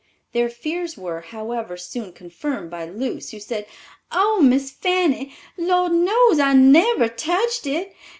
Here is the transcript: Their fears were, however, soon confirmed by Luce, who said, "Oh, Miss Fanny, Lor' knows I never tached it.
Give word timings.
Their 0.33 0.49
fears 0.49 0.97
were, 0.97 1.21
however, 1.21 1.77
soon 1.77 2.11
confirmed 2.11 2.71
by 2.71 2.85
Luce, 2.85 3.29
who 3.29 3.39
said, 3.39 3.67
"Oh, 4.11 4.41
Miss 4.41 4.71
Fanny, 4.71 5.35
Lor' 5.59 5.89
knows 5.89 6.39
I 6.39 6.53
never 6.53 7.07
tached 7.07 7.67
it. 7.67 7.93